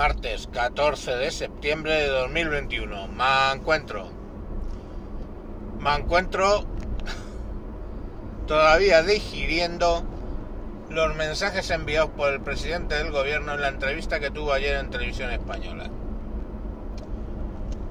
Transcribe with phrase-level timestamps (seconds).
[0.00, 3.08] martes 14 de septiembre de 2021.
[3.08, 4.08] Me encuentro.
[5.78, 6.64] Me encuentro
[8.46, 10.02] todavía digiriendo
[10.88, 14.88] los mensajes enviados por el presidente del gobierno en la entrevista que tuvo ayer en
[14.88, 15.90] televisión española.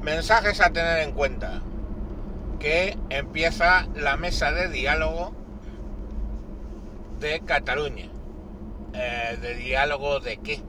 [0.01, 1.61] Mensajes a tener en cuenta.
[2.59, 5.31] Que empieza la mesa de diálogo
[7.19, 8.09] de Cataluña.
[8.95, 10.63] Eh, ¿De diálogo de qué?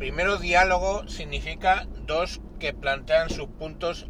[0.00, 4.06] Primero diálogo significa dos que plantean sus puntos,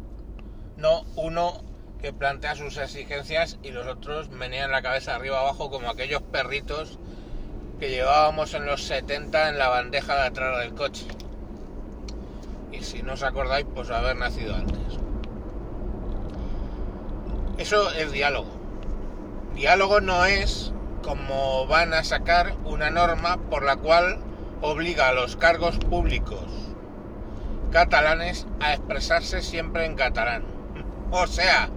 [0.77, 1.65] no uno
[2.01, 6.97] que plantea sus exigencias y los otros menean la cabeza arriba abajo como aquellos perritos
[7.77, 11.05] que llevábamos en los 70 en la bandeja de atrás del coche.
[12.71, 14.97] Y si no os acordáis, pues haber nacido antes.
[17.57, 18.49] Eso es diálogo.
[19.55, 20.71] Diálogo no es
[21.03, 24.30] como van a sacar una norma por la cual
[24.61, 26.45] obliga a los cargos públicos
[27.71, 30.43] catalanes a expresarse siempre en catalán.
[31.13, 31.69] O sea,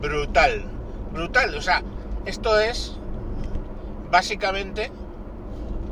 [0.00, 0.64] brutal.
[1.12, 1.54] Brutal.
[1.54, 1.84] O sea,
[2.24, 2.96] esto es
[4.10, 4.90] básicamente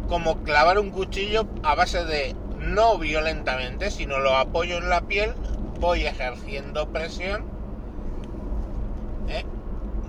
[0.08, 5.34] como clavar un cuchillo a base de no violentamente, sino lo apoyo en la piel,
[5.78, 7.44] voy ejerciendo presión,
[9.28, 9.44] ¿eh?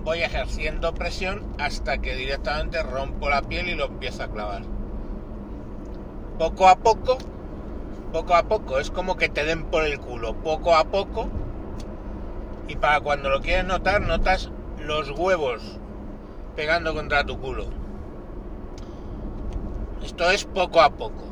[0.02, 4.79] voy ejerciendo presión hasta que directamente rompo la piel y lo empiezo a clavar
[6.40, 7.18] poco a poco,
[8.14, 11.28] poco a poco, es como que te den por el culo, poco a poco,
[12.66, 15.60] y para cuando lo quieres notar, notas los huevos
[16.56, 17.66] pegando contra tu culo.
[20.02, 21.24] Esto es poco a poco.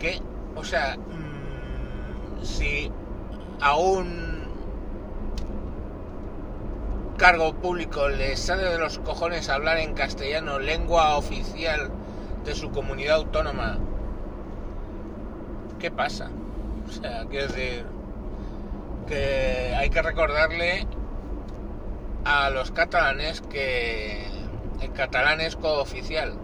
[0.00, 0.20] Que,
[0.56, 2.90] o sea, mmm, si
[3.60, 4.42] a un
[7.16, 11.92] cargo público le sale de los cojones hablar en castellano, lengua oficial,
[12.44, 13.78] de su comunidad autónoma.
[15.78, 16.30] ¿Qué pasa?
[16.88, 17.84] O sea, quiero decir
[19.06, 20.86] que hay que recordarle
[22.24, 24.26] a los catalanes que
[24.80, 26.34] el catalán es cooficial.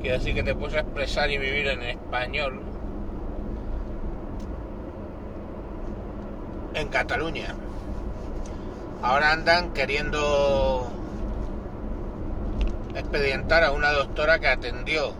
[0.00, 2.62] Quiere decir que te puedes expresar y vivir en español
[6.74, 7.54] en Cataluña.
[9.02, 10.90] Ahora andan queriendo
[12.94, 15.14] expedientar a una doctora que atendió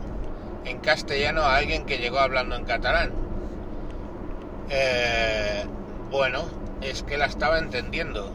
[0.64, 3.12] en castellano a alguien que llegó hablando en catalán.
[4.68, 5.64] Eh,
[6.10, 6.44] bueno,
[6.80, 8.32] es que la estaba entendiendo.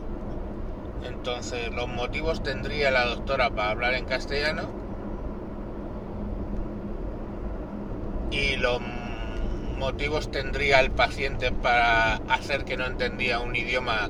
[1.03, 4.69] Entonces, los motivos tendría la doctora para hablar en castellano
[8.31, 8.81] y los
[9.77, 14.09] motivos tendría el paciente para hacer que no entendía un idioma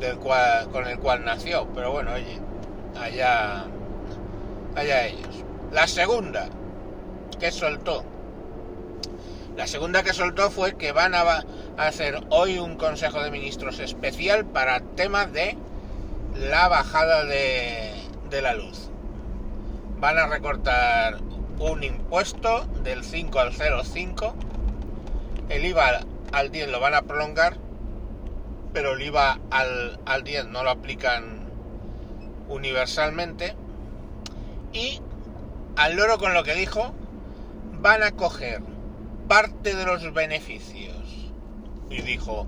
[0.00, 1.68] del cual, con el cual nació.
[1.74, 2.40] Pero bueno, oye,
[3.00, 3.66] allá
[4.76, 5.44] allá ellos.
[5.70, 6.48] La segunda
[7.38, 8.04] que soltó.
[9.56, 11.44] La segunda que soltó fue que van a
[11.76, 15.56] hacer hoy un Consejo de Ministros especial para temas de
[16.36, 17.92] la bajada de,
[18.30, 18.88] de la luz.
[19.98, 21.18] Van a recortar
[21.58, 24.32] un impuesto del 5 al 0,5.
[25.48, 26.00] El IVA
[26.32, 27.58] al 10 lo van a prolongar,
[28.72, 31.42] pero el IVA al, al 10 no lo aplican
[32.48, 33.54] universalmente
[34.72, 35.00] y
[35.76, 36.94] al loro con lo que dijo,
[37.80, 38.62] van a coger
[39.28, 40.96] parte de los beneficios.
[41.90, 42.46] Y dijo,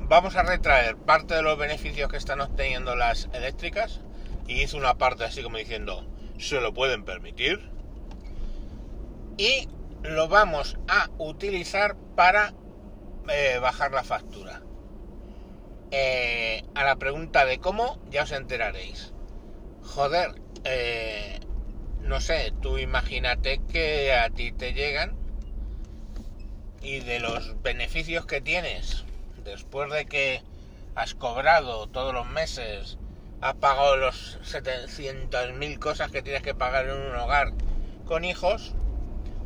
[0.00, 4.00] vamos a retraer parte de los beneficios que están obteniendo las eléctricas.
[4.46, 6.06] Y hizo una parte así como diciendo,
[6.38, 7.70] ¿se lo pueden permitir?
[9.36, 9.68] Y
[10.02, 12.54] lo vamos a utilizar para
[13.28, 14.62] eh, bajar la factura.
[15.90, 19.12] Eh, a la pregunta de cómo, ya os enteraréis.
[19.82, 20.34] Joder,
[20.64, 21.40] eh,
[22.08, 25.14] no sé, tú imagínate que a ti te llegan
[26.80, 29.04] y de los beneficios que tienes
[29.44, 30.42] después de que
[30.94, 32.96] has cobrado todos los meses,
[33.42, 37.52] has pagado los 700.000 cosas que tienes que pagar en un hogar
[38.06, 38.74] con hijos,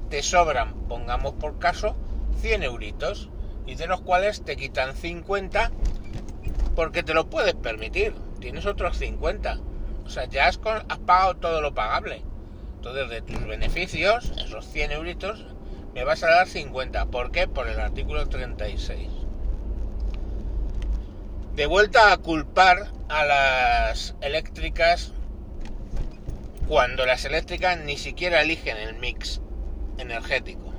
[0.09, 1.97] te sobran, pongamos por caso,
[2.41, 3.29] 100 euritos
[3.67, 5.73] y de los cuales te quitan 50
[6.76, 9.59] porque te lo puedes permitir, tienes otros 50.
[10.05, 12.23] O sea, ya has, has pagado todo lo pagable.
[12.84, 15.46] Entonces, de tus beneficios, esos 100 euritos,
[15.94, 17.06] me vas a dar 50.
[17.06, 17.46] ¿Por qué?
[17.46, 19.08] Por el artículo 36.
[21.55, 25.12] De vuelta a culpar a las eléctricas
[26.67, 29.40] cuando las eléctricas ni siquiera eligen el mix
[29.99, 30.75] energético,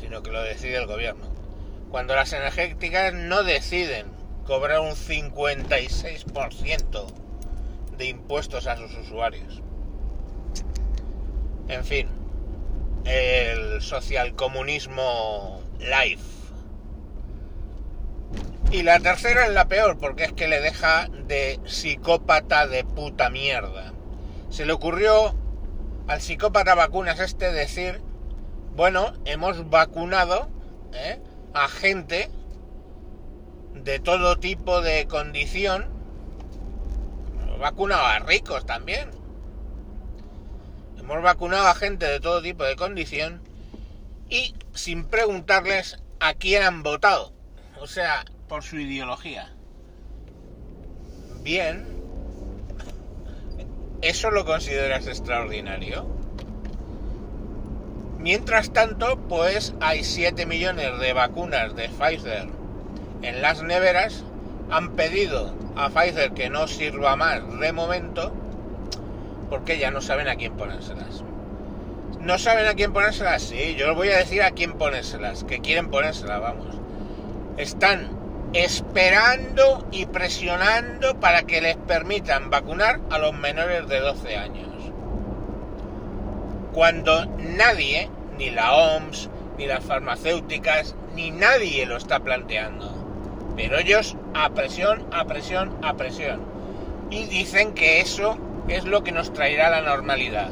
[0.00, 1.26] sino que lo decide el gobierno.
[1.90, 4.06] Cuando las energéticas no deciden
[4.46, 7.06] cobrar un 56%
[7.98, 9.60] de impuestos a sus usuarios.
[11.68, 12.08] En fin,
[13.04, 16.22] el socialcomunismo life.
[18.70, 23.28] Y la tercera es la peor, porque es que le deja de psicópata de puta
[23.28, 23.92] mierda.
[24.48, 25.34] Se le ocurrió
[26.08, 28.00] al psicópata vacunas este decir,
[28.74, 30.48] bueno, hemos vacunado
[30.94, 31.20] ¿eh?
[31.54, 32.30] a gente
[33.74, 35.86] de todo tipo de condición,
[37.58, 39.10] vacunado a ricos también,
[41.02, 43.42] hemos vacunado a gente de todo tipo de condición
[44.28, 47.32] y sin preguntarles a quién han votado,
[47.80, 49.52] o sea, por su ideología.
[51.42, 51.84] Bien,
[54.00, 56.06] ¿eso lo consideras extraordinario?
[58.18, 62.46] Mientras tanto, pues hay 7 millones de vacunas de Pfizer
[63.22, 64.22] en las neveras.
[64.70, 68.32] Han pedido a Pfizer que no sirva más de momento
[69.52, 71.22] porque ya no saben a quién ponérselas.
[72.20, 73.42] ¿No saben a quién ponérselas?
[73.42, 76.74] Sí, yo voy a decir a quién ponérselas, que quieren ponérselas, vamos.
[77.58, 78.08] Están
[78.54, 84.68] esperando y presionando para que les permitan vacunar a los menores de 12 años
[86.72, 88.08] cuando nadie,
[88.38, 89.28] ni la OMS,
[89.58, 93.52] ni las farmacéuticas, ni nadie lo está planteando.
[93.54, 96.40] Pero ellos a presión, a presión, a presión.
[97.10, 98.38] Y dicen que eso
[98.68, 100.50] es lo que nos traerá la normalidad.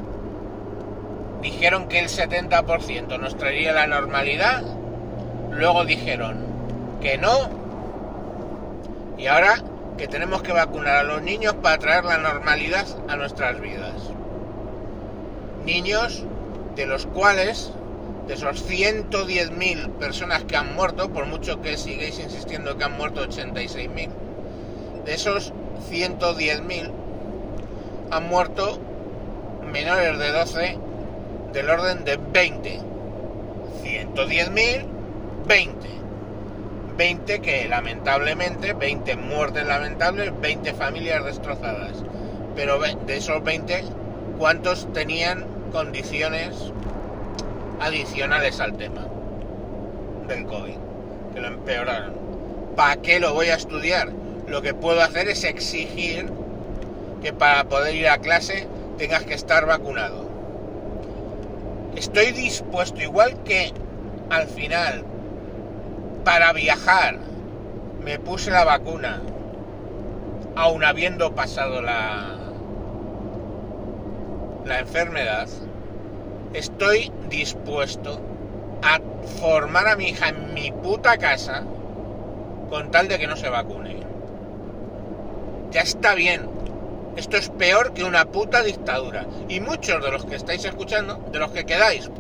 [1.43, 4.63] Dijeron que el 70% nos traería la normalidad,
[5.51, 6.45] luego dijeron
[7.01, 7.49] que no,
[9.17, 9.63] y ahora
[9.97, 14.11] que tenemos que vacunar a los niños para traer la normalidad a nuestras vidas
[15.65, 16.25] niños
[16.77, 17.71] de los cuales,
[18.27, 23.27] de esos 110.000 personas que han muerto, por mucho que sigáis insistiendo que han muerto
[23.27, 24.11] 86.000,
[25.05, 25.53] de esos
[25.91, 26.93] 110.000
[28.11, 28.79] han muerto
[29.71, 30.79] menores de 12
[31.53, 32.81] del orden de 20.
[33.83, 34.85] 110.000,
[35.47, 35.89] 20.
[36.97, 42.05] 20 que lamentablemente, 20 muertes lamentables, 20 familias destrozadas.
[42.55, 43.85] Pero de esos 20,
[44.39, 46.73] ¿cuántos tenían condiciones
[47.81, 49.07] adicionales al tema
[50.29, 50.77] del COVID,
[51.35, 52.15] que lo empeoraron.
[52.77, 54.13] ¿Para qué lo voy a estudiar?
[54.47, 56.31] Lo que puedo hacer es exigir
[57.21, 58.67] que para poder ir a clase
[58.99, 60.29] tengas que estar vacunado.
[61.97, 63.73] Estoy dispuesto, igual que
[64.31, 65.05] al final,
[66.25, 67.19] para viajar,
[68.03, 69.21] me puse la vacuna,
[70.57, 72.39] aun habiendo pasado la,
[74.65, 75.49] la enfermedad,
[76.55, 78.21] estoy dispuesto
[78.83, 79.01] a
[79.41, 81.65] formar a mi hija en mi puta casa
[82.71, 84.01] con tal de que no se vacune.
[85.71, 86.60] Ya está bien.
[87.17, 89.27] Esto es peor que una puta dictadura.
[89.49, 92.11] Y muchos de los que estáis escuchando, de los que quedáis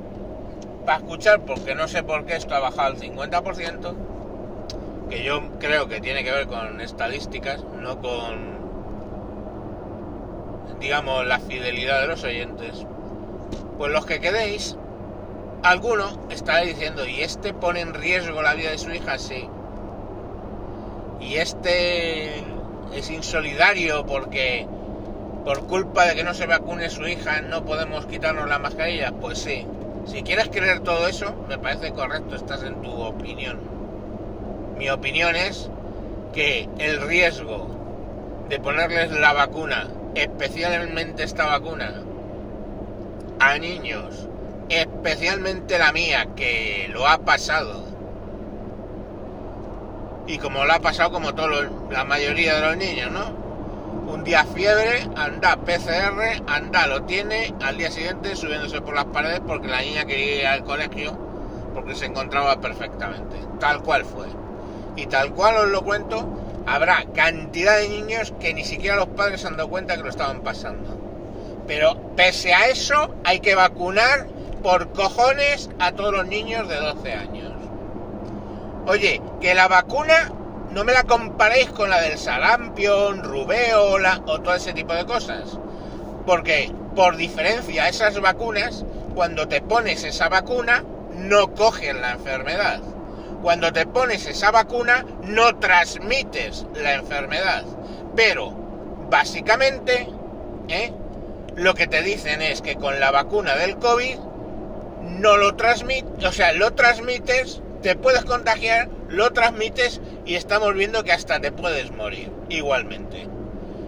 [0.85, 3.95] para escuchar, porque no sé por qué esto ha bajado al 50%,
[5.09, 8.61] que yo creo que tiene que ver con estadísticas, no con
[10.81, 12.87] digamos, la fidelidad de los oyentes,
[13.77, 14.77] pues los que quedéis,
[15.63, 19.19] alguno estará diciendo, ¿y este pone en riesgo la vida de su hija?
[19.19, 19.49] Sí.
[21.21, 22.39] ¿Y este
[22.95, 24.67] es insolidario porque
[25.45, 29.13] por culpa de que no se vacune su hija no podemos quitarnos la mascarilla?
[29.13, 29.67] Pues sí.
[30.07, 33.61] Si quieres creer todo eso, me parece correcto, estás en tu opinión.
[34.77, 35.69] Mi opinión es
[36.32, 37.69] que el riesgo
[38.49, 42.03] de ponerles la vacuna especialmente esta vacuna,
[43.39, 44.29] a niños,
[44.69, 47.85] especialmente la mía, que lo ha pasado,
[50.27, 53.40] y como lo ha pasado como toda la mayoría de los niños, ¿no?
[54.20, 59.41] Un día fiebre, anda PCR, anda, lo tiene, al día siguiente subiéndose por las paredes
[59.46, 61.17] porque la niña quería ir al colegio
[61.72, 64.27] porque se encontraba perfectamente, tal cual fue.
[64.94, 66.29] Y tal cual os lo cuento,
[66.67, 70.10] habrá cantidad de niños que ni siquiera los padres se han dado cuenta que lo
[70.10, 70.98] estaban pasando.
[71.67, 74.27] Pero pese a eso, hay que vacunar
[74.62, 77.53] por cojones a todos los niños de 12 años.
[78.86, 80.31] Oye, que la vacuna
[80.72, 85.58] no me la comparéis con la del sarampión, rubeola o todo ese tipo de cosas.
[86.27, 88.84] Porque, por diferencia, esas vacunas,
[89.15, 90.84] cuando te pones esa vacuna,
[91.15, 92.81] no cogen la enfermedad
[93.43, 97.65] cuando te pones esa vacuna no transmites la enfermedad.
[98.15, 98.50] Pero,
[99.10, 100.08] básicamente,
[100.69, 100.93] ¿eh?
[101.56, 104.19] lo que te dicen es que con la vacuna del COVID
[105.03, 110.00] no lo transmites, o sea, lo transmites, te puedes contagiar, lo transmites
[110.31, 113.27] y estamos viendo que hasta te puedes morir igualmente.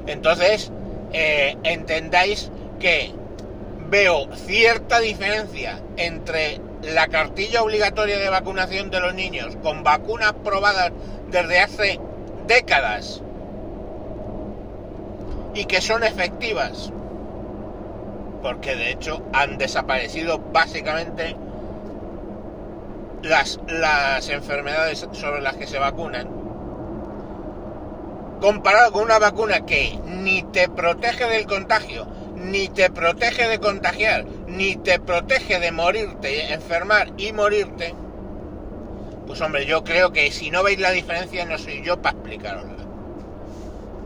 [0.08, 0.72] Entonces,
[1.12, 3.12] eh, entendáis que
[3.88, 10.90] veo cierta diferencia entre la cartilla obligatoria de vacunación de los niños con vacunas probadas
[11.30, 12.00] desde hace
[12.48, 13.22] décadas
[15.54, 16.90] y que son efectivas,
[18.42, 21.36] porque de hecho han desaparecido básicamente
[23.22, 26.28] las, las enfermedades sobre las que se vacunan,
[28.40, 34.24] comparado con una vacuna que ni te protege del contagio, ni te protege de contagiar,
[34.46, 37.94] ni te protege de morirte, enfermar y morirte,
[39.26, 42.84] pues hombre, yo creo que si no veis la diferencia no soy yo para explicarosla.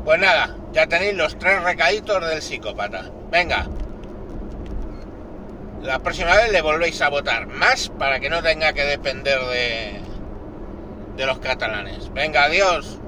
[0.05, 3.11] Pues nada, ya tenéis los tres recaditos del psicópata.
[3.31, 3.67] Venga.
[5.83, 10.01] La próxima vez le volvéis a votar más para que no tenga que depender de,
[11.17, 12.13] de los catalanes.
[12.13, 12.99] Venga, adiós.